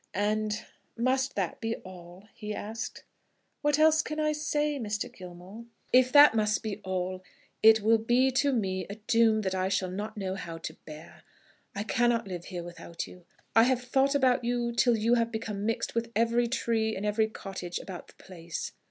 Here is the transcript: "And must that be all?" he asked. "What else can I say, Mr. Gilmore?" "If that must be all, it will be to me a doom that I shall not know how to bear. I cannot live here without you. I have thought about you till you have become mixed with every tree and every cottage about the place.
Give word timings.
"And 0.15 0.65
must 0.97 1.35
that 1.35 1.61
be 1.61 1.75
all?" 1.83 2.27
he 2.33 2.55
asked. 2.55 3.03
"What 3.61 3.77
else 3.77 4.01
can 4.01 4.19
I 4.19 4.31
say, 4.31 4.79
Mr. 4.79 5.13
Gilmore?" 5.13 5.65
"If 5.93 6.11
that 6.11 6.33
must 6.33 6.63
be 6.63 6.77
all, 6.83 7.23
it 7.61 7.81
will 7.81 7.99
be 7.99 8.31
to 8.31 8.51
me 8.51 8.87
a 8.89 8.95
doom 8.95 9.41
that 9.41 9.53
I 9.53 9.69
shall 9.69 9.91
not 9.91 10.17
know 10.17 10.33
how 10.33 10.57
to 10.57 10.73
bear. 10.87 11.21
I 11.75 11.83
cannot 11.83 12.27
live 12.27 12.45
here 12.45 12.63
without 12.63 13.05
you. 13.05 13.25
I 13.55 13.61
have 13.65 13.83
thought 13.83 14.15
about 14.15 14.43
you 14.43 14.71
till 14.71 14.97
you 14.97 15.13
have 15.13 15.31
become 15.31 15.67
mixed 15.67 15.93
with 15.93 16.11
every 16.15 16.47
tree 16.47 16.95
and 16.95 17.05
every 17.05 17.27
cottage 17.27 17.77
about 17.77 18.07
the 18.07 18.15
place. 18.15 18.71